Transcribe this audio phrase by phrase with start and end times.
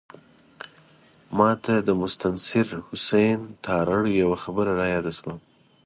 [1.37, 5.35] ماته د مستنصر حسین تارړ یوه خبره رایاده شوه.